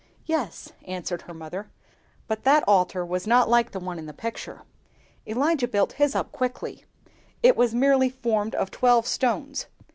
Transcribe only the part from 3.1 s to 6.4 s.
not like the one in the picture. Elijah built his up